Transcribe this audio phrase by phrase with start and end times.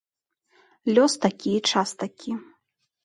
[0.95, 2.31] Лёс такі і час такі.